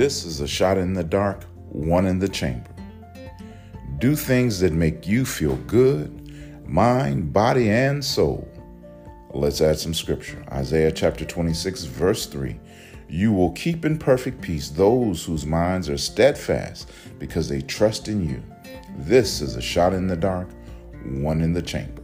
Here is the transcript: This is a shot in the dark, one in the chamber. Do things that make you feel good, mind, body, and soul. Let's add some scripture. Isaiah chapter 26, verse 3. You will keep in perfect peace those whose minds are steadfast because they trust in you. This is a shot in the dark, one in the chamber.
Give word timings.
This 0.00 0.24
is 0.24 0.40
a 0.40 0.48
shot 0.48 0.78
in 0.78 0.94
the 0.94 1.04
dark, 1.04 1.44
one 1.68 2.06
in 2.06 2.18
the 2.18 2.26
chamber. 2.26 2.70
Do 3.98 4.16
things 4.16 4.58
that 4.60 4.72
make 4.72 5.06
you 5.06 5.26
feel 5.26 5.56
good, 5.66 6.66
mind, 6.66 7.34
body, 7.34 7.68
and 7.68 8.02
soul. 8.02 8.48
Let's 9.34 9.60
add 9.60 9.78
some 9.78 9.92
scripture. 9.92 10.42
Isaiah 10.52 10.90
chapter 10.90 11.26
26, 11.26 11.84
verse 11.84 12.24
3. 12.24 12.58
You 13.10 13.30
will 13.30 13.52
keep 13.52 13.84
in 13.84 13.98
perfect 13.98 14.40
peace 14.40 14.70
those 14.70 15.22
whose 15.22 15.44
minds 15.44 15.90
are 15.90 15.98
steadfast 15.98 16.90
because 17.18 17.50
they 17.50 17.60
trust 17.60 18.08
in 18.08 18.26
you. 18.26 18.42
This 19.00 19.42
is 19.42 19.56
a 19.56 19.60
shot 19.60 19.92
in 19.92 20.06
the 20.06 20.16
dark, 20.16 20.48
one 21.04 21.42
in 21.42 21.52
the 21.52 21.60
chamber. 21.60 21.99